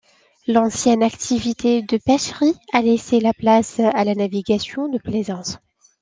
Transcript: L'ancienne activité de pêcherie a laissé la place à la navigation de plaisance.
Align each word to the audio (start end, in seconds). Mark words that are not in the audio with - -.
L'ancienne 0.47 1.03
activité 1.03 1.83
de 1.83 1.97
pêcherie 1.97 2.55
a 2.73 2.81
laissé 2.81 3.19
la 3.19 3.33
place 3.33 3.79
à 3.79 4.03
la 4.03 4.15
navigation 4.15 4.87
de 4.87 4.97
plaisance. 4.97 5.59